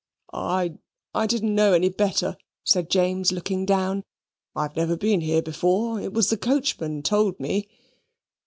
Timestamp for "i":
0.33-0.79, 1.13-1.27